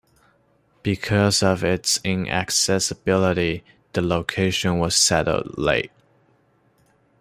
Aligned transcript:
Because 0.81 1.43
of 1.43 1.63
its 1.63 1.99
inaccessibility, 2.03 3.63
the 3.93 4.01
location 4.01 4.79
was 4.79 4.95
settled 4.95 5.59
late. 5.59 5.91